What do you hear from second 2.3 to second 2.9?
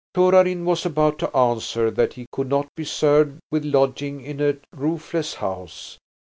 could not be